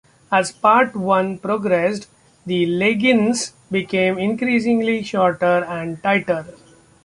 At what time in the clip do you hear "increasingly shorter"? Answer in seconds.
4.17-5.63